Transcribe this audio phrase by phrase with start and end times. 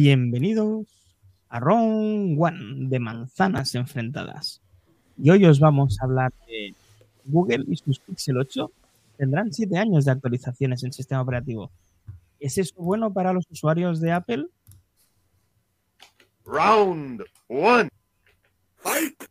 [0.00, 0.86] Bienvenidos
[1.48, 4.60] a Round One de manzanas enfrentadas.
[5.20, 6.72] Y hoy os vamos a hablar de
[7.24, 8.70] Google y sus Pixel 8
[9.16, 11.72] tendrán 7 años de actualizaciones en sistema operativo.
[12.38, 14.46] ¿Es eso bueno para los usuarios de Apple?
[16.44, 17.88] Round one.
[18.76, 19.24] Fight.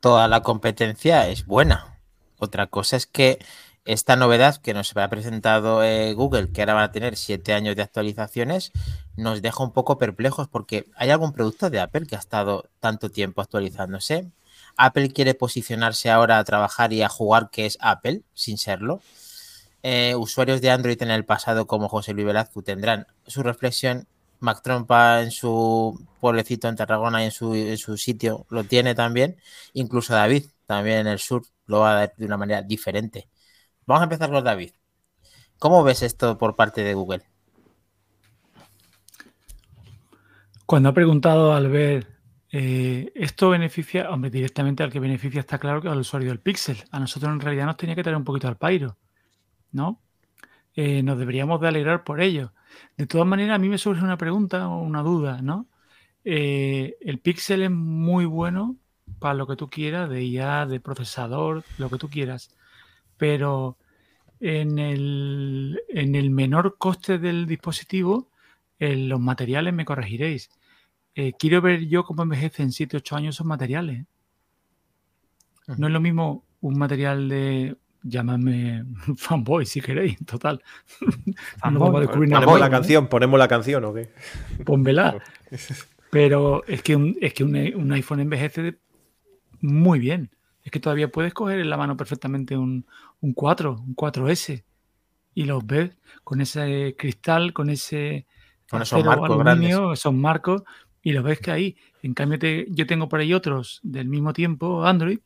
[0.00, 2.00] Toda la competencia es buena.
[2.38, 3.38] Otra cosa es que
[3.84, 7.76] esta novedad que nos ha presentado eh, Google, que ahora van a tener 7 años
[7.76, 8.72] de actualizaciones,
[9.16, 13.10] nos deja un poco perplejos porque hay algún producto de Apple que ha estado tanto
[13.10, 14.30] tiempo actualizándose.
[14.76, 19.00] Apple quiere posicionarse ahora a trabajar y a jugar que es Apple, sin serlo.
[19.82, 24.06] Eh, usuarios de Android en el pasado como José Luis Velazco tendrán su reflexión.
[24.40, 28.94] Mac Trompa en su pueblecito en Tarragona y en su, en su sitio lo tiene
[28.94, 29.36] también.
[29.74, 33.28] Incluso David también en el sur lo va a dar de una manera diferente.
[33.86, 34.70] Vamos a empezar con David.
[35.58, 37.22] ¿Cómo ves esto por parte de Google?
[40.66, 42.06] Cuando ha preguntado al ver
[42.50, 46.84] eh, esto beneficia, hombre, directamente al que beneficia está claro que al usuario del Pixel.
[46.90, 48.96] A nosotros en realidad nos tenía que traer un poquito al pairo,
[49.72, 50.00] ¿no?
[50.74, 52.52] Eh, nos deberíamos de alegrar por ello.
[52.96, 55.68] De todas maneras, a mí me surge una pregunta o una duda, ¿no?
[56.24, 58.76] Eh, el Pixel es muy bueno
[59.18, 62.50] para lo que tú quieras, de IA, de procesador, lo que tú quieras,
[63.16, 63.76] pero
[64.40, 68.30] en el, en el menor coste del dispositivo,
[68.78, 70.50] en los materiales me corregiréis
[71.14, 74.04] eh, quiero ver yo cómo envejecen 7, 8 años esos materiales.
[75.78, 78.84] No es lo mismo un material de, llamadme
[79.16, 80.62] fanboy si queréis, total.
[81.62, 84.10] ponemos la canción, ponemos la canción o qué.
[84.64, 85.22] Pónmela.
[86.10, 88.78] Pero es que, un, es que un, iPhone envejece
[89.60, 90.30] muy bien.
[90.64, 92.86] Es que todavía puedes coger en la mano perfectamente un,
[93.20, 94.64] un 4, un 4S.
[95.34, 98.26] Y los ves con ese cristal, con ese
[98.70, 99.78] con esos marcos grandes.
[99.92, 100.62] esos marcos
[101.04, 102.38] y lo ves que ahí, en cambio
[102.70, 105.18] yo tengo por ahí otros del mismo tiempo, Android,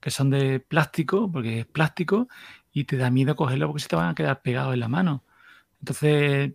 [0.00, 2.28] que son de plástico, porque es plástico,
[2.72, 5.22] y te da miedo cogerlo porque se te van a quedar pegados en la mano.
[5.80, 6.54] Entonces,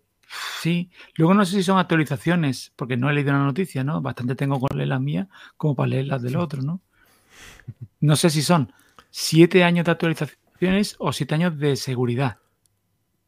[0.60, 0.90] sí.
[1.16, 4.02] Luego no sé si son actualizaciones, porque no he leído la noticia, ¿no?
[4.02, 6.82] Bastante tengo con leer las mías como para leer las del otro, ¿no?
[8.00, 8.74] No sé si son
[9.10, 12.38] siete años de actualizaciones o siete años de seguridad.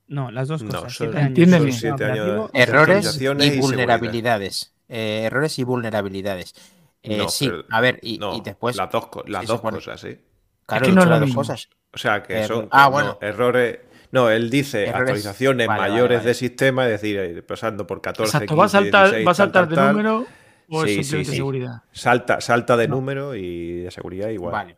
[0.07, 0.99] No, las dos cosas.
[2.53, 4.73] Errores y vulnerabilidades.
[4.87, 6.55] Eh, errores y vulnerabilidades.
[7.03, 8.75] Eh, sí, a ver, y, después.
[8.75, 10.17] Las dos, las dos cosas, sí.
[10.65, 11.69] Claro, no las dos cosas.
[11.93, 13.17] O sea, que son ah, bueno.
[13.21, 13.79] errores.
[14.11, 18.65] No, él dice actualizaciones mayores de sistema, es decir, eh, pasando por 14, Exacto, va
[18.65, 20.25] a saltar, va a saltar de número
[20.69, 21.81] o es simplemente seguridad.
[21.91, 24.51] Salta, salta de número y de seguridad igual.
[24.51, 24.77] Vale.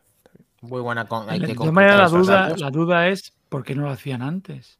[0.62, 1.06] Muy buena.
[1.06, 4.22] Con, hay de todas maneras, la duda, la duda es por qué no lo hacían
[4.22, 4.78] antes.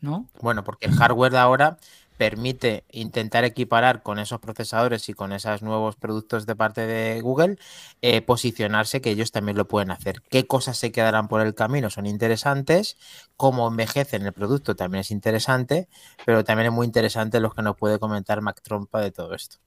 [0.00, 0.28] ¿No?
[0.40, 1.78] Bueno, porque el hardware de ahora
[2.22, 7.56] permite intentar equiparar con esos procesadores y con esos nuevos productos de parte de Google,
[8.00, 10.22] eh, posicionarse que ellos también lo pueden hacer.
[10.30, 11.90] ¿Qué cosas se quedarán por el camino?
[11.90, 12.96] Son interesantes.
[13.36, 15.88] Cómo envejecen el producto también es interesante,
[16.24, 19.58] pero también es muy interesante lo que nos puede comentar Mac Trompa de todo esto.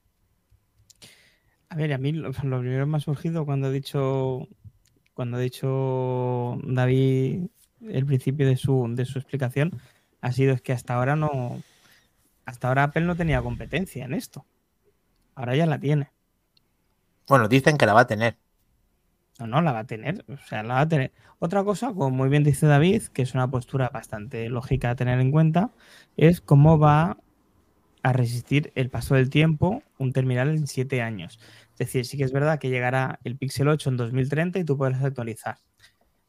[1.68, 4.48] A ver, a mí lo, primero me ha surgido cuando ha dicho
[5.14, 7.46] cuando ha dicho David
[7.80, 9.72] el principio de su, de su explicación
[10.20, 11.62] ha sido es que hasta ahora no,
[12.44, 14.46] hasta ahora Apple no tenía competencia en esto.
[15.34, 16.10] Ahora ya la tiene.
[17.28, 18.36] Bueno, dicen que la va a tener.
[19.38, 20.24] No, no, la va a tener.
[20.28, 21.12] O sea, la va a tener.
[21.38, 25.20] Otra cosa, como muy bien dice David, que es una postura bastante lógica a tener
[25.20, 25.70] en cuenta,
[26.16, 27.18] es cómo va
[28.06, 31.40] a resistir el paso del tiempo un terminal en siete años.
[31.72, 34.78] Es decir, sí que es verdad que llegará el Pixel 8 en 2030 y tú
[34.78, 35.56] podrás actualizar.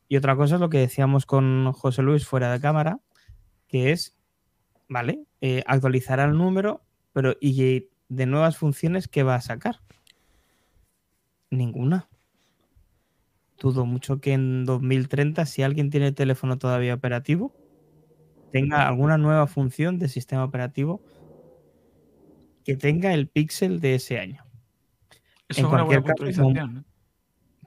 [0.07, 2.99] Y otra cosa es lo que decíamos con José Luis fuera de cámara,
[3.67, 4.17] que es
[4.89, 5.23] ¿vale?
[5.41, 6.81] Eh, actualizará el número,
[7.13, 9.79] pero ¿y de nuevas funciones qué va a sacar?
[11.51, 12.09] Ninguna.
[13.59, 17.53] Dudo mucho que en 2030, si alguien tiene teléfono todavía operativo,
[18.51, 21.03] tenga alguna nueva función de sistema operativo
[22.67, 24.43] que tenga el pixel de ese año.
[25.47, 26.51] Eso en cualquier caso,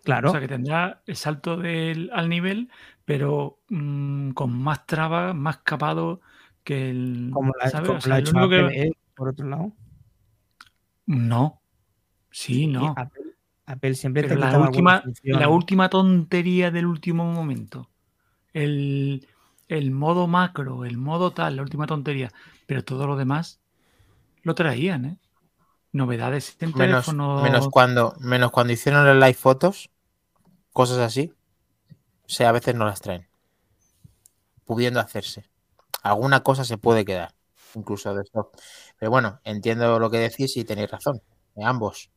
[0.04, 0.28] Claro.
[0.28, 2.70] O sea, que tendrá el salto del, al nivel,
[3.06, 6.20] pero mm, con más trabas, más capado,
[6.64, 7.30] que el.
[7.32, 7.70] Como la,
[9.14, 9.72] por otro lado.
[11.06, 11.62] No.
[12.30, 12.94] Sí, no.
[13.64, 17.88] Apple, siempre Pero la última, la última tontería del último momento.
[18.52, 19.26] El,
[19.68, 22.30] el modo macro, el modo tal, la última tontería.
[22.66, 23.60] Pero todo lo demás
[24.42, 25.18] lo traían, ¿eh?
[25.92, 29.90] Novedades en menos, Menos cuando, menos cuando hicieron el live fotos,
[30.72, 31.32] cosas así.
[32.24, 33.28] O sea, a veces no las traen.
[34.64, 35.50] Pudiendo hacerse
[36.02, 37.34] alguna cosa se puede quedar.
[37.74, 38.58] incluso de soft.
[38.98, 41.22] Pero bueno, entiendo lo que decís y tenéis razón,
[41.62, 42.10] ambos.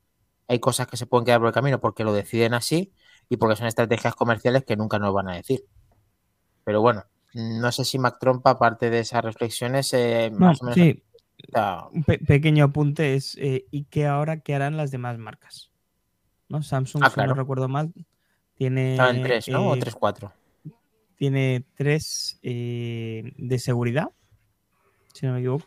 [0.47, 2.91] Hay cosas que se pueden quedar por el camino porque lo deciden así
[3.29, 5.63] y porque son estrategias comerciales que nunca nos van a decir.
[6.63, 10.75] Pero bueno, no sé si Mac Trompa, aparte de esas reflexiones, eh, más o menos...
[10.75, 11.03] Sí.
[11.91, 15.71] Un pequeño apunte es, eh, ¿y qué ahora qué harán las demás marcas?
[16.49, 16.63] ¿No?
[16.63, 17.93] Samsung, ah, si no recuerdo mal,
[18.55, 18.97] tiene...
[19.21, 19.69] Tres, ¿no?
[19.69, 20.31] o eh, tres, cuatro.
[21.15, 24.09] Tiene tres de seguridad,
[25.13, 25.65] si no me equivoco.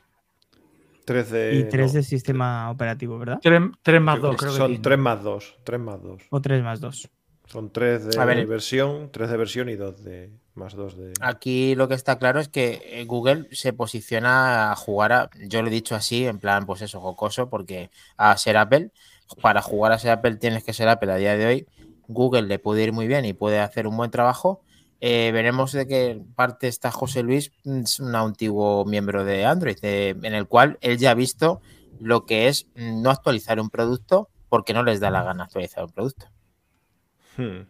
[1.04, 3.38] Tres de, y tres de sistema operativo, ¿verdad?
[3.40, 5.56] Tres, más dos, creo que Son tres más dos.
[5.62, 6.22] Tres más dos.
[6.30, 7.08] O tres más dos.
[7.46, 11.12] Son tres de versión, tres de versión y dos de más dos de.
[11.20, 15.30] Aquí lo que está claro es que eh, Google se posiciona a jugar a.
[15.46, 18.90] Yo lo he dicho así, en plan, pues eso, jocoso, porque a ser Apple,
[19.40, 21.66] para jugar a ser Apple tienes que ser Apple a día de hoy.
[22.08, 24.62] Google le puede ir muy bien y puede hacer un buen trabajo.
[25.00, 30.34] Eh, veremos de qué parte está José Luis, es un antiguo miembro de Android, en
[30.34, 31.60] el cual él ya ha visto
[32.00, 35.90] lo que es no actualizar un producto porque no les da la gana actualizar un
[35.90, 36.28] producto.
[37.36, 37.66] Hmm.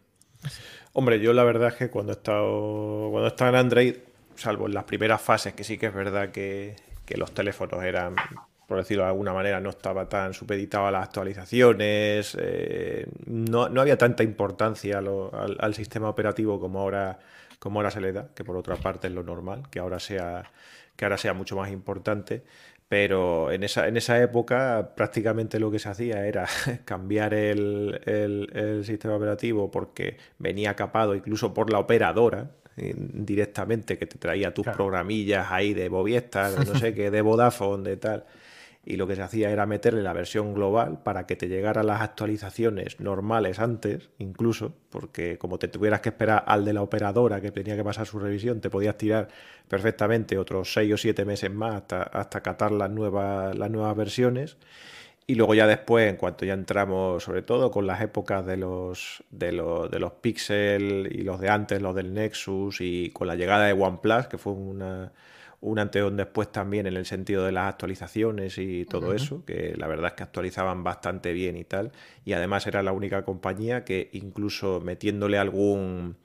[0.92, 3.96] Hombre, yo la verdad es que cuando he estado, cuando estaba en Android,
[4.34, 6.76] salvo en las primeras fases, que sí que es verdad que,
[7.16, 8.16] los teléfonos eran,
[8.66, 13.96] por decirlo de alguna manera, no estaba tan supeditado a las actualizaciones, eh, no, había
[13.96, 17.18] tanta importancia al, sistema operativo como ahora,
[17.58, 20.50] como ahora se le da, que por otra parte es lo normal, que ahora sea,
[20.96, 22.42] que ahora sea mucho más importante.
[22.88, 26.46] Pero en esa, en esa época prácticamente lo que se hacía era
[26.84, 34.18] cambiar el, sistema operativo porque venía capado incluso por la operadora eh, directamente que te
[34.18, 38.24] traía tus programillas ahí de Boviestar, no sé qué, de Vodafone, de tal
[38.86, 42.02] y lo que se hacía era meterle la versión global para que te llegaran las
[42.02, 47.50] actualizaciones normales antes, incluso, porque como te tuvieras que esperar al de la operadora que
[47.50, 49.26] tenía que pasar su revisión, te podías tirar
[49.66, 54.56] perfectamente otros 6 o 7 meses más hasta, hasta catar las nuevas, las nuevas versiones.
[55.26, 59.24] Y luego ya después, en cuanto ya entramos, sobre todo con las épocas de los,
[59.30, 63.34] de los, de los Pixel y los de antes, los del Nexus, y con la
[63.34, 65.10] llegada de OnePlus, que fue una,
[65.60, 69.44] un antes y un después también en el sentido de las actualizaciones y todo eso,
[69.44, 71.92] que la verdad es que actualizaban bastante bien y tal.
[72.24, 76.16] Y además era la única compañía que incluso metiéndole algún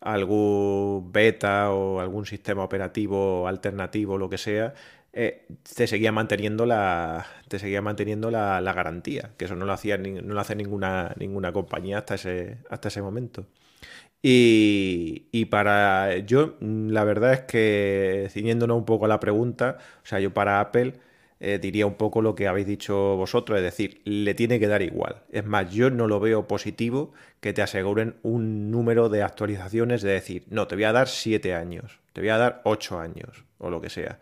[0.00, 4.74] algún beta o algún sistema operativo alternativo, lo que sea,
[5.12, 9.96] eh, te seguía manteniendo la te seguía manteniendo la, garantía, que eso no lo hacía
[9.96, 13.46] no lo hace ninguna ninguna compañía hasta ese hasta ese momento.
[14.22, 20.06] Y, para yo, mm, la verdad es que, ciñéndonos un poco a la pregunta, o
[20.06, 20.94] sea, yo para Apple
[21.38, 24.82] eh, diría un poco lo que habéis dicho vosotros, es decir, le tiene que dar
[24.82, 25.22] igual.
[25.30, 30.12] Es más, yo no lo veo positivo que te aseguren un número de actualizaciones de
[30.12, 33.70] decir, no, te voy a dar siete años, te voy a dar ocho años, o
[33.70, 34.18] lo que sea.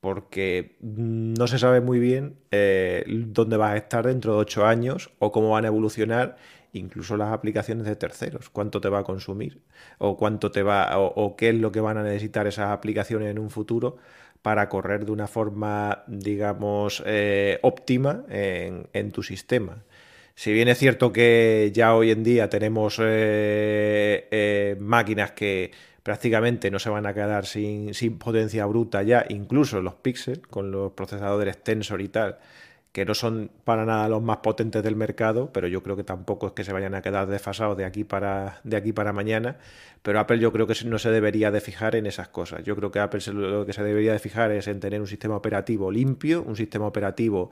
[0.00, 4.66] Porque mm, no se sabe muy bien eh, dónde vas a estar dentro de ocho
[4.66, 6.36] años o cómo van a evolucionar
[6.72, 9.60] incluso las aplicaciones de terceros, cuánto te va a consumir
[9.98, 13.38] o cuánto te va o, qué es lo que van a necesitar esas aplicaciones en
[13.38, 13.96] un futuro
[14.42, 19.84] para correr de una forma, digamos, eh, óptima en, tu sistema.
[20.34, 25.72] Si bien es cierto que ya hoy en día tenemos eh, eh, máquinas que
[26.02, 30.70] prácticamente no se van a quedar sin, sin potencia bruta ya, incluso los Pixel, con
[30.70, 32.38] los procesadores Tensor y tal,
[32.92, 36.48] que no son para nada los más potentes del mercado, pero yo creo que tampoco
[36.48, 39.58] es que se vayan a quedar desfasados de aquí para, de aquí para mañana.
[40.02, 42.64] Pero Apple yo creo que no se debería de fijar en esas cosas.
[42.64, 45.36] Yo creo que Apple lo que se debería de fijar es en tener un sistema
[45.36, 47.50] operativo limpio, un sistema operativo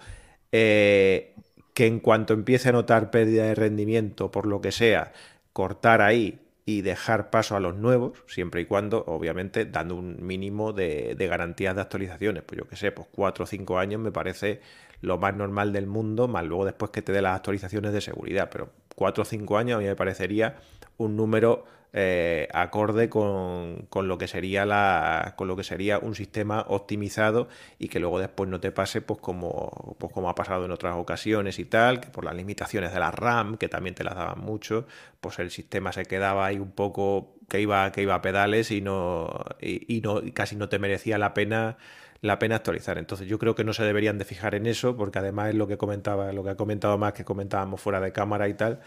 [0.53, 1.35] eh,
[1.75, 5.13] que en cuanto empiece a notar pérdida de rendimiento, por lo que sea,
[5.53, 10.73] cortar ahí y dejar paso a los nuevos, siempre y cuando, obviamente, dando un mínimo
[10.73, 12.43] de, de garantías de actualizaciones.
[12.43, 14.61] Pues yo que sé, pues cuatro o cinco años me parece
[15.07, 18.49] lo más normal del mundo, más luego después que te dé las actualizaciones de seguridad.
[18.51, 20.57] Pero cuatro o cinco años a mí me parecería
[20.97, 26.65] un número eh, acorde con, lo que sería la, con lo que sería un sistema
[26.69, 27.49] optimizado
[27.79, 30.97] y que luego después no te pase pues como, pues como ha pasado en otras
[30.97, 34.41] ocasiones y tal, que por las limitaciones de la RAM, que también te las daban
[34.41, 34.87] mucho,
[35.21, 38.81] pues el sistema se quedaba ahí un poco que iba, que iba a pedales y
[38.81, 41.79] no, y, no y casi no te merecía la pena
[42.21, 42.99] la pena actualizar.
[42.99, 45.67] Entonces yo creo que no se deberían de fijar en eso, porque además es lo
[45.67, 48.81] que comentaba, lo que ha comentado más que comentábamos fuera de cámara y tal,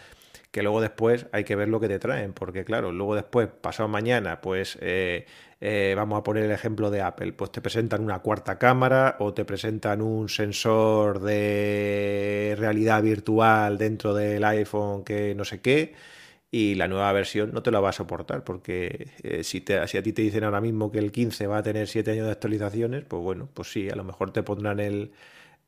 [0.50, 3.88] que luego después hay que ver lo que te traen, porque claro, luego después, pasado
[3.88, 5.26] mañana, pues eh,
[5.60, 9.34] eh, vamos a poner el ejemplo de Apple, pues te presentan una cuarta cámara o
[9.34, 15.94] te presentan un sensor de realidad virtual dentro del iPhone que no sé qué
[16.50, 19.98] y la nueva versión no te la va a soportar, porque eh, si, te, si
[19.98, 22.32] a ti te dicen ahora mismo que el 15 va a tener 7 años de
[22.32, 25.12] actualizaciones, pues bueno, pues sí, a lo mejor te pondrán el,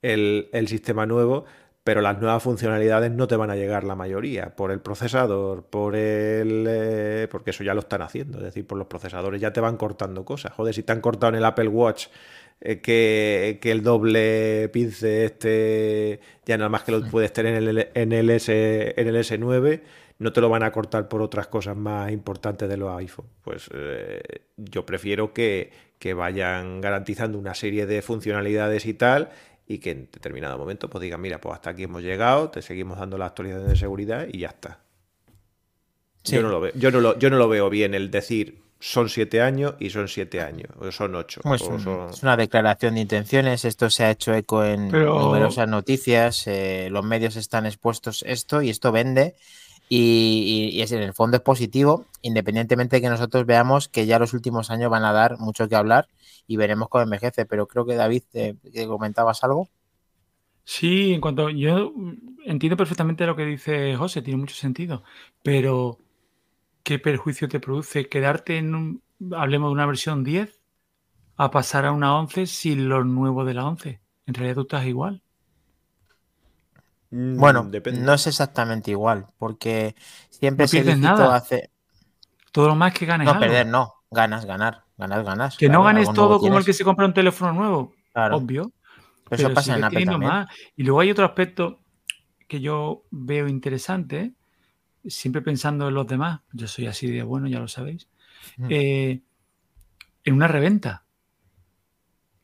[0.03, 1.45] el, el sistema nuevo,
[1.85, 5.97] pero las nuevas funcionalidades no te van a llegar la mayoría, por el procesador, por
[5.97, 6.67] el...
[6.69, 9.77] Eh, porque eso ya lo están haciendo, es decir, por los procesadores ya te van
[9.77, 10.53] cortando cosas.
[10.53, 12.07] Joder, si te han cortado en el Apple Watch
[12.61, 17.89] eh, que, el doble pince este ya nada más que lo puedes tener en el,
[17.95, 19.81] en el, S, en el S9,
[20.23, 23.27] no te lo van a cortar por otras cosas más importantes de los iPhone.
[23.43, 24.23] Pues eh,
[24.57, 29.31] yo prefiero que, que vayan garantizando una serie de funcionalidades y tal
[29.67, 32.99] y que en determinado momento pues digan, mira, pues hasta aquí hemos llegado, te seguimos
[32.99, 34.81] dando la actualización de seguridad y ya está.
[36.25, 39.09] Yo, no lo veo, yo, no lo, yo no lo veo bien el decir son
[39.09, 41.41] siete años y son siete años, o son ocho.
[41.45, 46.89] Pues Es una declaración de intenciones, esto se ha hecho eco en numerosas noticias, eh,
[46.91, 49.37] los medios están expuestos esto y esto vende
[49.95, 54.33] y, es en el fondo es positivo, independientemente de que nosotros veamos que ya los
[54.33, 56.09] últimos años van a dar mucho que hablar
[56.47, 57.45] y veremos cómo envejece.
[57.45, 58.57] Pero creo que David, te,
[58.87, 59.69] comentabas algo.
[60.65, 61.93] Sí, en cuanto yo
[62.47, 65.03] entiendo perfectamente lo que dice José, tiene mucho sentido,
[65.43, 65.99] pero
[66.85, 70.59] ¿qué perjuicio te produce quedarte en un, hablemos de una versión 10
[71.37, 74.01] a pasar a una 11 sin lo nuevo de la 11?
[74.27, 75.23] En realidad tú estás igual.
[77.13, 79.95] Mm, bueno, no es exactamente igual, porque
[80.31, 81.37] siempre se nada.
[81.37, 81.71] hace.
[82.51, 83.27] Todo lo más que ganes.
[83.27, 83.93] No, perder, no.
[84.11, 84.85] Ganas, ganar.
[84.97, 85.57] Ganas, ganas.
[85.59, 87.95] Que no ganes todo como el que se compra un teléfono nuevo.
[88.15, 88.73] Obvio.
[89.29, 90.47] Pero, eso pasa en Apple también.
[90.77, 91.81] Y luego hay otro aspecto
[92.49, 94.33] que yo veo interesante,
[95.07, 96.41] siempre pensando en los demás.
[96.53, 98.09] Yo soy así de bueno, ya lo sabéis.
[98.71, 99.21] Eh,
[100.25, 101.05] en una reventa.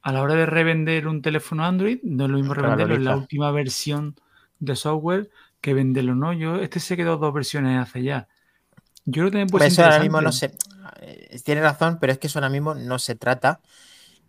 [0.02, 3.16] A la hora de revender un teléfono Android, no es lo mismo revenderlo en la
[3.16, 4.14] última versión
[4.58, 6.32] de software que venderlo, ¿no?
[6.32, 8.28] Yo, este se quedó dos versiones hace ya.
[9.04, 10.52] Yo lo tengo pues eso ahora mismo no sé.
[11.00, 13.60] Eh, tiene razón, pero es que eso ahora mismo no se trata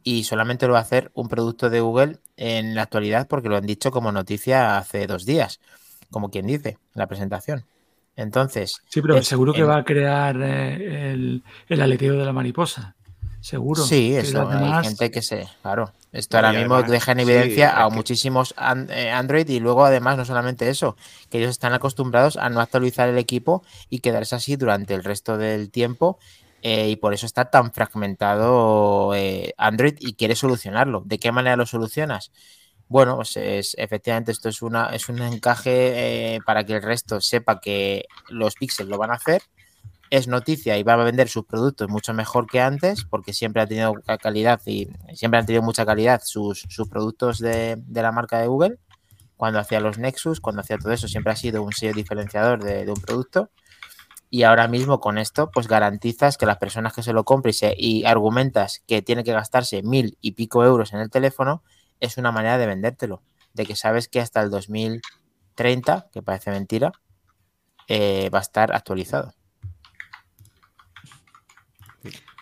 [0.03, 3.57] y solamente lo va a hacer un producto de Google en la actualidad porque lo
[3.57, 5.59] han dicho como noticia hace dos días,
[6.09, 7.65] como quien dice, la presentación.
[8.15, 8.81] Entonces.
[8.87, 12.95] Sí, pero seguro que va a crear eh, el, el aleteo de la mariposa
[13.41, 13.83] seguro.
[13.83, 15.47] Sí, eso, hay gente que se.
[15.61, 18.55] Claro, esto ahora mismo deja en evidencia a muchísimos
[18.89, 20.95] eh, Android y luego, además, no solamente eso,
[21.29, 25.37] que ellos están acostumbrados a no actualizar el equipo y quedarse así durante el resto
[25.37, 26.19] del tiempo.
[26.61, 31.03] Eh, y por eso está tan fragmentado eh, Android y quiere solucionarlo.
[31.05, 32.31] ¿De qué manera lo solucionas?
[32.89, 37.61] Bueno, pues es, efectivamente esto es, una, es un encaje para que el resto sepa
[37.61, 39.41] que los píxeles lo van a hacer
[40.09, 43.67] es noticia y va a vender sus productos mucho mejor que antes, porque siempre ha
[43.67, 48.79] tenido calidad y siempre han tenido mucha calidad sus, productos de, la marca de Google.
[49.37, 52.89] Cuando hacía los Nexus, cuando hacía todo eso, siempre ha sido un sello diferenciador de,
[52.91, 53.51] un producto.
[54.31, 57.99] Y ahora mismo con esto, pues garantizas que las personas que se lo compren y,
[58.01, 61.63] y argumentas que tiene que gastarse mil y pico euros en el teléfono,
[61.99, 63.21] es una manera de vendértelo.
[63.53, 66.91] De que sabes que hasta el 2030, que parece mentira,
[67.87, 69.33] eh, va a estar actualizado.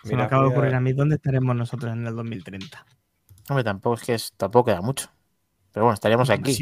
[0.08, 2.84] Se me acaba de ocurrir a mí dónde estaremos nosotros en el 2030.
[3.48, 5.10] Hombre, tampoco es que tampoco queda mucho.
[5.72, 6.56] Pero bueno, estaríamos aquí.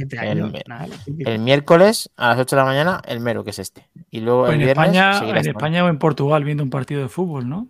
[1.24, 3.88] el, miércoles a las 8 de la mañana, el mero, que es este.
[4.10, 7.68] Y luego en España, en España o en Portugal viendo un partido de fútbol, ¿no?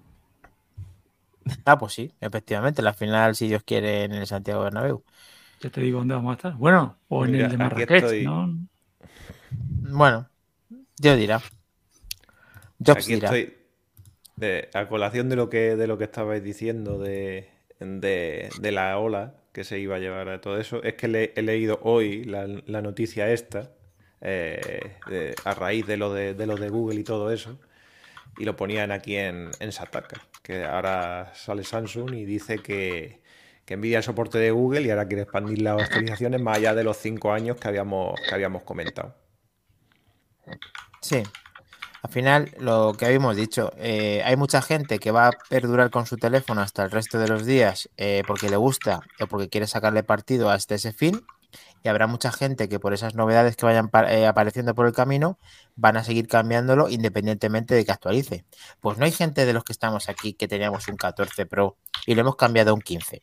[1.64, 2.82] Ah, pues sí, efectivamente.
[2.82, 5.04] La final, si Dios quiere, en el Santiago Bernabéu.
[5.60, 6.54] Ya te digo dónde vamos a estar.
[6.54, 8.52] Bueno, o en el de Marrakech, ¿no?
[9.58, 10.28] Bueno,
[10.98, 11.40] Dios dirá.
[12.84, 13.30] Jobs dirá
[14.74, 17.48] a colación de lo que, de lo que estabais diciendo de,
[18.60, 22.24] la ola que se iba a llevar a todo eso, es que he leído hoy
[22.24, 22.46] la,
[22.82, 23.70] noticia esta,
[24.20, 27.58] eh, a raíz de lo de, lo de Google y todo eso,
[28.38, 33.20] y lo ponían aquí en, en Sataka, que ahora sale Samsung y dice que,
[33.66, 36.84] que envidia el soporte de Google y ahora quiere expandir las actualizaciones más allá de
[36.84, 39.14] los cinco años que habíamos, que habíamos comentado.
[41.00, 41.22] Sí,
[42.06, 46.06] al final, lo que habíamos dicho, eh, hay mucha gente que va a perdurar con
[46.06, 49.66] su teléfono hasta el resto de los días eh, porque le gusta o porque quiere
[49.66, 51.26] sacarle partido hasta ese fin.
[51.82, 55.36] Y habrá mucha gente que por esas novedades que vayan eh, apareciendo por el camino
[55.74, 58.44] van a seguir cambiándolo independientemente de que actualice.
[58.80, 62.14] Pues no hay gente de los que estamos aquí que teníamos un 14 Pro y
[62.14, 63.20] lo hemos cambiado a un 15.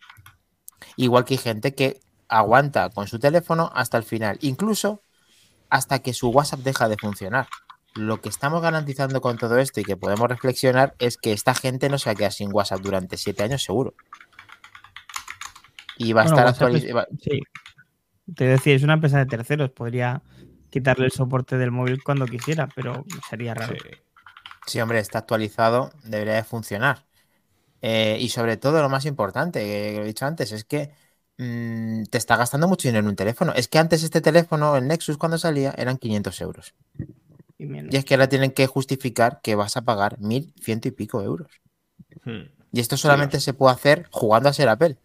[0.98, 5.02] Igual que hay gente que aguanta con su teléfono hasta el final, incluso
[5.70, 7.48] hasta que su WhatsApp deja de funcionar.
[7.96, 11.90] Lo que estamos garantizando con todo esto y que podemos reflexionar es que esta gente
[11.90, 13.94] no se va a quedar sin WhatsApp durante siete años seguro.
[15.98, 17.08] Y va a estar actualizado.
[17.22, 17.42] Sí.
[18.36, 20.24] Te decía, es una empresa de terceros, podría
[20.70, 23.76] quitarle el soporte del móvil cuando quisiera, pero sería raro.
[23.76, 23.90] Sí.
[24.66, 27.06] Sí, hombre, está actualizado, debería de funcionar.
[27.82, 30.92] Eh, y sobre todo, lo más importante, que lo he dicho antes, es que
[31.38, 33.54] mm, te está gastando mucho dinero en un teléfono.
[33.54, 36.76] Es que antes este teléfono, el Nexus, cuando salía, eran 500 euros.
[37.64, 37.94] Y menos.
[37.94, 41.62] Y es que ahora tienen que justificar que vas a pagar 1.100 y pico euros.
[42.26, 42.48] Hmm.
[42.74, 44.98] Y esto solamente se puede hacer jugando a ser Apple.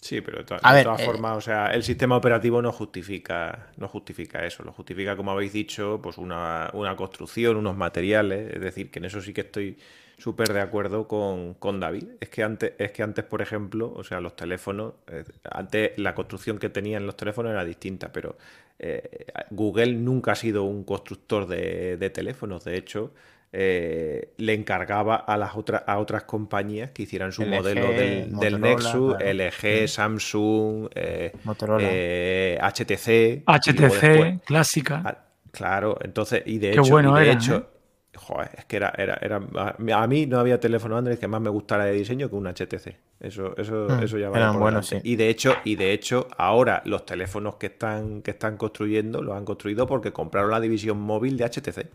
[0.00, 2.60] Sí, pero de, to- A de ver, todas eh, formas, o sea, el sistema operativo
[2.60, 7.76] no justifica, no justifica eso, lo justifica, como habéis dicho, pues una, una construcción, unos
[7.76, 9.78] materiales, es decir, que en eso sí que estoy
[10.22, 12.04] súper de acuerdo con, con David.
[12.20, 16.14] Es que antes, es que antes, por ejemplo, o sea, los teléfonos, eh, antes la
[16.14, 18.36] construcción que tenían los teléfonos era distinta, pero
[18.78, 23.12] eh, Google nunca ha sido un constructor de, de teléfonos, de hecho.
[23.54, 28.60] eh, le encargaba a las otras a otras compañías que hicieran su LG, modelo del,
[28.60, 29.32] Nexus, claro.
[29.34, 31.86] LG, Samsung, eh, Motorola.
[31.90, 33.42] eh, HTC.
[33.46, 35.26] HTC, después- clásica.
[35.50, 37.64] Claro, entonces, y de Qué hecho, bueno y de eran, hecho, ¿eh?
[38.16, 39.40] Joder, es que era, era, era,
[39.96, 42.96] a mí no había teléfono Android que más me gustara de diseño que un HTC.
[43.20, 44.96] Eso, eso, Mm, eso ya va eran por buenos, sí.
[45.02, 49.36] Y de hecho, y de hecho, ahora los teléfonos que están, que están construyendo, los
[49.36, 51.86] han construido porque compraron la división móvil de HTC.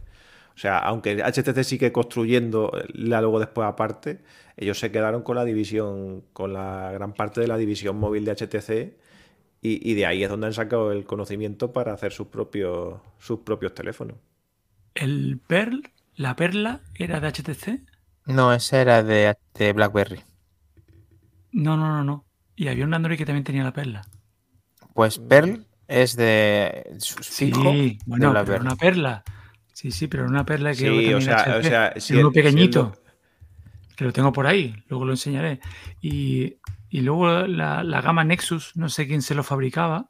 [0.55, 4.21] O sea, aunque HTC sigue construyendo la luego después aparte,
[4.55, 8.31] ellos se quedaron con la división, con la gran parte de la división móvil de
[8.31, 8.71] HTC
[9.61, 13.39] y, y de ahí es donde han sacado el conocimiento para hacer sus propios, sus
[13.41, 14.17] propios teléfonos.
[14.95, 15.83] El Perl,
[16.17, 17.79] la perla, era de HTC.
[18.25, 20.21] No, ese era de, de BlackBerry.
[21.53, 22.25] No, no, no, no.
[22.55, 24.01] Y había un Android que también tenía la perla.
[24.93, 29.23] Pues Pearl es de Sí, fijo de bueno, pero una perla.
[29.73, 32.33] Sí, sí, pero una perla que Sí, o sea, HP, o sea, si uno el-
[32.33, 32.93] si el pequeñito,
[33.95, 35.59] que lo tengo por ahí, luego lo enseñaré.
[36.01, 36.55] Y,
[36.89, 40.09] y luego la, la gama Nexus, no sé quién se lo fabricaba.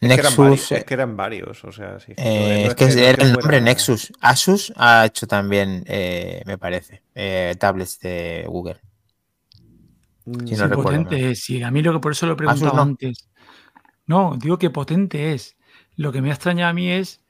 [0.00, 2.12] Que, varios, Nexus, es que eran varios, o sea, sí.
[2.16, 4.12] Eh, no es que era el nombre Nexus.
[4.20, 8.80] Asus ha hecho también, eh, me parece, eh, tablets de Google.
[10.24, 11.40] Mm, Sí, Sí, recuerdo, potente es.
[11.42, 12.82] Sí, a mí lo que por eso lo he preguntado no.
[12.82, 13.28] antes.
[14.06, 15.56] No, digo que potente es.
[15.96, 17.20] Lo que me ha extrañado a mí es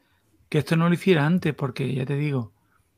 [0.49, 2.53] que esto no lo hiciera antes, porque ya te digo,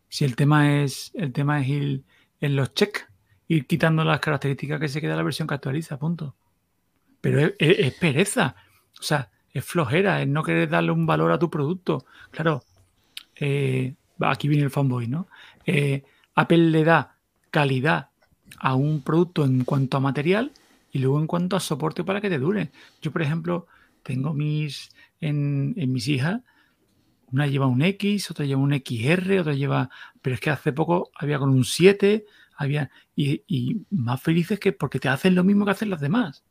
[0.09, 2.05] si el tema es, el tema es ir
[2.41, 3.09] en los check,
[3.49, 6.35] ir quitando las características que se queda la versión que actualiza, punto.
[7.21, 8.57] Pero es, es- es pereza.
[8.99, 12.05] O sea, es flojera, es no querer darle un valor a tu producto.
[12.31, 12.63] Claro,
[13.37, 15.29] eh, aquí viene el fanboy, ¿no?
[15.67, 17.17] Eh, Apple le da
[17.51, 18.11] calidad
[18.59, 20.53] a un producto en cuanto a material
[20.93, 22.71] y luego en cuanto a soporte para que te dure.
[23.03, 23.67] Yo, por ejemplo,
[24.03, 26.41] tengo mis en, mis hijas,
[27.33, 29.91] una lleva un X, otra lleva un XR, otra lleva,
[30.23, 32.25] pero es que hace poco había con un 7,
[32.57, 36.45] había y más felices que porque te hacen lo mismo que hacen las demás,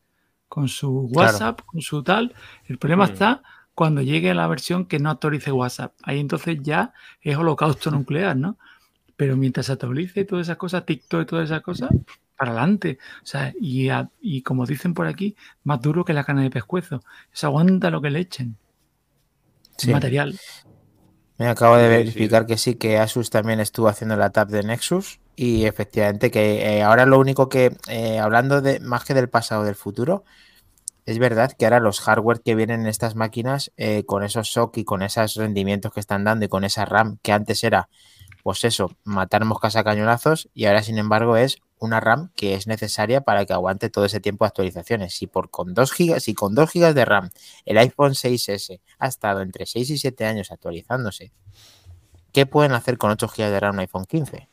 [0.50, 1.32] con su Claro.
[1.32, 2.34] WhatsApp, con su tal.
[2.66, 3.12] El problema Mm.
[3.12, 5.94] está cuando llegue a la versión que no actualice WhatsApp.
[6.04, 8.58] Ahí entonces ya es holocausto nuclear, ¿no?
[9.16, 11.90] Pero mientras se actualice todas esas cosas, TikTok y todas esas cosas,
[12.38, 12.98] para adelante.
[13.22, 16.50] O sea, y, a- y como dicen por aquí, más duro que la carne de
[16.50, 17.02] pescuezo.
[17.34, 18.58] Eso aguanta lo que le echen.
[19.78, 19.92] Sí.
[19.92, 20.38] Material.
[21.38, 25.20] Me acabo de verificar que sí, que Asus también estuvo haciendo la tab de Nexus
[25.42, 29.64] y efectivamente que eh, ahora lo único que, eh, hablando de más que del pasado,
[29.64, 30.26] del futuro,
[31.06, 34.80] es verdad que ahora los hardware que vienen en estas máquinas eh, con esos SOC
[34.80, 37.88] y con esos rendimientos que están dando y con esa RAM que antes era,
[38.44, 42.68] pues eso, matar moscas a cañonazos y ahora sin embargo es una RAM que es
[42.68, 45.14] necesaria para que aguante todo ese tiempo de actualizaciones.
[45.14, 47.30] Si por con 2 gigas, si con 2 gigas de RAM
[47.64, 51.32] el iPhone 6S ha estado entre 6 y 7 años actualizándose,
[52.34, 54.50] ¿qué pueden hacer con 8 GB de RAM un iPhone 15?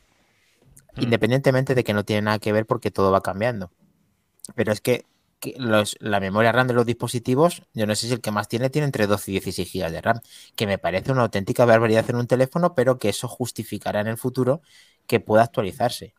[0.98, 3.72] Independientemente de que no tiene nada que ver porque todo va cambiando.
[4.54, 5.06] Pero es que,
[5.40, 8.48] que los- la memoria RAM de los dispositivos, yo no sé si el que más
[8.48, 10.20] tiene, tiene entre 12 y 16 GB de RAM,
[10.56, 14.16] que me parece una auténtica barbaridad en un teléfono, pero que eso justificará en el
[14.18, 14.62] futuro
[15.06, 16.14] que pueda actualizarse.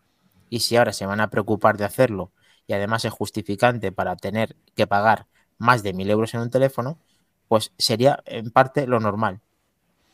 [0.50, 2.34] Y si ahora se van a preocupar de hacerlo
[2.68, 7.00] y además es justificante para tener que pagar más de 1000 euros en un teléfono,
[7.48, 9.42] pues sería en parte lo normal.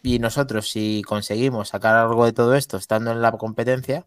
[0.01, 4.05] Y nosotros, si conseguimos sacar algo de todo esto estando en la competencia,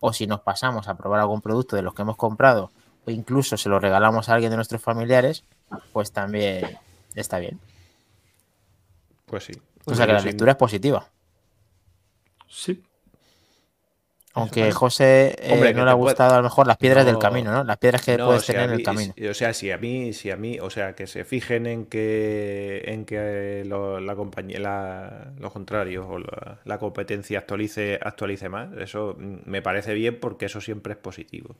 [0.00, 2.70] o si nos pasamos a probar algún producto de los que hemos comprado,
[3.06, 5.44] o incluso se lo regalamos a alguien de nuestros familiares,
[5.92, 6.78] pues también
[7.14, 7.60] está bien.
[9.26, 9.52] Pues sí.
[9.84, 11.08] O sea que la lectura es positiva.
[12.46, 12.82] Sí.
[14.34, 14.70] Aunque.
[14.72, 17.18] José eh, Hombre, no le ha puede- gustado a lo mejor las piedras del No,
[17.18, 17.64] camino, ¿no?
[17.64, 19.12] Las piedras que No, puedes tener en el camino.
[19.30, 22.82] O sea, si a mí, si a mí, o sea, que se fijen en que
[22.86, 28.68] en que lo- la compañía, la, lo contrario, o la, la competencia actualice, actualice más,
[28.78, 31.56] eso me parece bien porque eso siempre es positivo.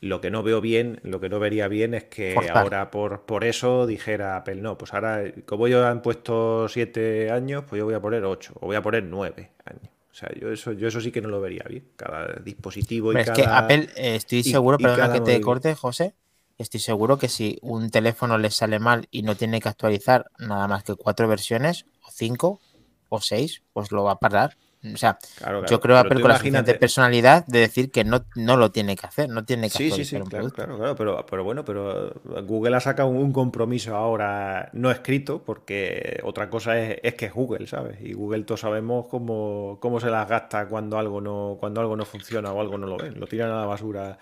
[0.00, 2.58] Lo que no veo bien, lo que no vería bien es que Forzar.
[2.58, 7.64] ahora por, por eso dijera Apple, no, pues ahora, como yo han puesto siete años,
[7.68, 9.83] pues yo voy a poner ocho, o voy a poner nueve años.
[10.14, 11.88] O sea, yo eso, yo eso sí que no lo vería bien.
[11.96, 15.74] Cada dispositivo y Hombre, es que Apple, eh, estoy seguro, y perdona que te corte,
[15.74, 16.14] José,
[16.56, 20.68] estoy seguro que si un teléfono les sale mal y no tiene que actualizar nada
[20.68, 22.60] más que cuatro versiones, o cinco,
[23.08, 24.56] o seis, pues lo va a parar.
[24.92, 25.66] O sea, Claro, claro.
[25.70, 29.06] yo creo Apple con la suficiente personalidad de decir que no, no lo tiene que
[29.06, 30.56] hacer, no tiene que Sí, sí, sí, un claro, producto.
[30.56, 32.12] claro, claro, pero, pero bueno, pero
[32.46, 37.32] Google ha sacado un compromiso ahora no escrito, porque otra cosa es, es que es
[37.34, 38.00] Google, ¿sabes?
[38.00, 42.04] Y Google todos sabemos cómo, cómo se las gasta cuando algo no, cuando algo no
[42.04, 43.18] funciona o algo no lo ven.
[43.18, 44.18] Lo tiran a la basura,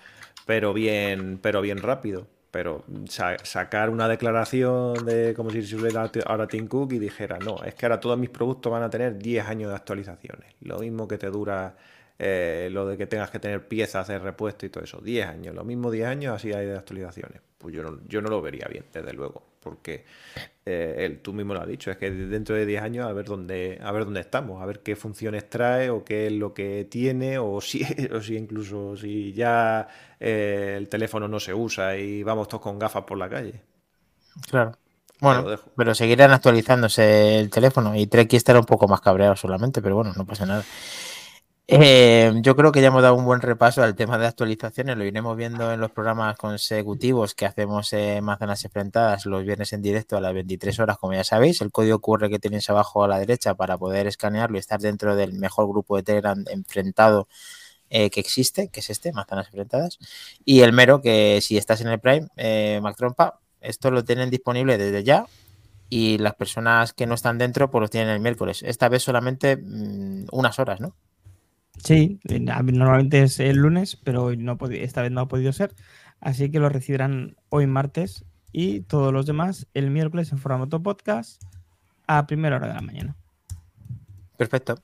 [0.46, 2.26] pero bien, pero bien rápido.
[2.52, 7.38] Pero sa- sacar una declaración de como si se hubiera ahora Tim Cook y dijera,
[7.40, 10.54] no, es que ahora todos mis productos van a tener 10 años de actualizaciones.
[10.60, 11.74] Lo mismo que te dura
[12.18, 15.00] eh, lo de que tengas que tener piezas de repuesto y todo eso.
[15.00, 17.40] 10 años, lo mismo 10 años, así hay de actualizaciones.
[17.58, 20.04] Pues yo no, yo no lo vería bien, desde luego, porque
[20.66, 23.24] eh, él, tú mismo lo has dicho, es que dentro de 10 años a ver
[23.24, 26.86] dónde, a ver dónde estamos, a ver qué funciones trae o qué es lo que
[26.90, 32.22] tiene, o si, o si incluso si ya eh, el teléfono no se usa y
[32.22, 33.62] vamos todos con gafas por la calle.
[34.48, 34.72] Claro.
[35.22, 35.44] Bueno,
[35.76, 40.12] pero seguirán actualizándose el teléfono y Treki estará un poco más cabreado solamente, pero bueno,
[40.16, 40.64] no pasa nada.
[41.68, 45.04] Eh, yo creo que ya hemos dado un buen repaso al tema de actualizaciones, lo
[45.04, 50.16] iremos viendo en los programas consecutivos que hacemos en Manzanas Enfrentadas los viernes en directo
[50.16, 53.18] a las 23 horas, como ya sabéis, el código QR que tenéis abajo a la
[53.18, 57.28] derecha para poder escanearlo y estar dentro del mejor grupo de Telegram enfrentado
[57.90, 59.98] eh, que existe, que es este, Manzanas Enfrentadas,
[60.44, 64.30] y el mero que si estás en el Prime, eh, Mac Trompa, esto lo tienen
[64.30, 65.26] disponible desde ya
[65.88, 68.62] y las personas que no están dentro pues lo tienen el miércoles.
[68.64, 70.96] Esta vez solamente mm, unas horas, ¿no?
[71.82, 75.74] Sí, normalmente es el lunes, pero hoy no esta vez no ha podido ser.
[76.20, 81.42] Así que lo recibirán hoy martes y todos los demás el miércoles en formato podcast
[82.06, 83.16] a primera hora de la mañana.
[84.36, 84.76] Perfecto.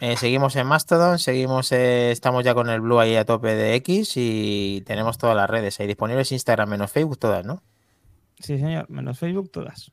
[0.00, 3.74] Eh, seguimos en Mastodon, seguimos, eh, estamos ya con el Blue ahí a tope de
[3.76, 7.62] X y tenemos todas las redes ahí disponibles, Instagram menos Facebook, todas, ¿no?
[8.38, 9.92] Sí, señor, menos Facebook, todas.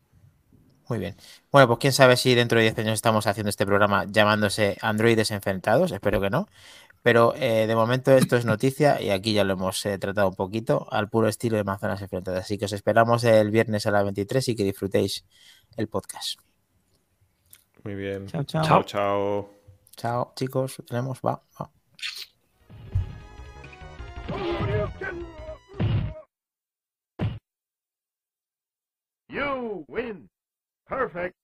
[0.90, 1.16] Muy bien.
[1.52, 5.32] Bueno, pues quién sabe si dentro de 10 años estamos haciendo este programa llamándose Androides
[5.32, 6.48] Enfrentados, espero que no.
[7.04, 10.36] Pero eh, de momento esto es noticia y aquí ya lo hemos eh, tratado un
[10.36, 12.44] poquito al puro estilo de Manzanas Enfrentadas.
[12.44, 15.26] Así que os esperamos el viernes a las 23 y que disfrutéis
[15.78, 16.40] el podcast.
[17.84, 18.28] Muy bien.
[18.28, 18.64] Chao, chao.
[18.64, 19.50] Chao, chao.
[19.96, 20.84] Chao, chicos.
[20.86, 21.72] Tenemos, va, va.
[29.30, 30.30] You win.
[30.88, 31.36] Perfect.